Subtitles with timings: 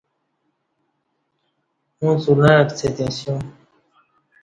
[2.01, 3.41] اݩڅ اُلݩع کڅہ تے اسیوم